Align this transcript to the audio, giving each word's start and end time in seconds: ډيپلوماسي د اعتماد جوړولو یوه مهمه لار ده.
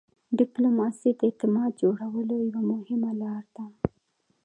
ډيپلوماسي 0.39 1.09
د 1.15 1.21
اعتماد 1.27 1.71
جوړولو 1.81 2.35
یوه 2.49 2.61
مهمه 2.71 3.11
لار 3.21 3.43
ده. 3.55 3.65